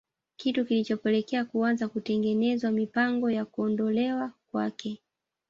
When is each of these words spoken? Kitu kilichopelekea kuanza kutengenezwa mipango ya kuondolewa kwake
Kitu 0.37 0.65
kilichopelekea 0.65 1.45
kuanza 1.45 1.87
kutengenezwa 1.87 2.71
mipango 2.71 3.31
ya 3.31 3.45
kuondolewa 3.45 4.31
kwake 4.51 5.01